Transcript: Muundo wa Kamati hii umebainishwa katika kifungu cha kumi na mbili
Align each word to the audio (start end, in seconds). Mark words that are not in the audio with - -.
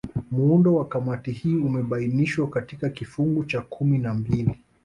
Muundo 0.31 0.75
wa 0.75 0.85
Kamati 0.87 1.31
hii 1.31 1.55
umebainishwa 1.55 2.47
katika 2.49 2.89
kifungu 2.89 3.45
cha 3.45 3.61
kumi 3.61 3.97
na 3.97 4.13
mbili 4.13 4.57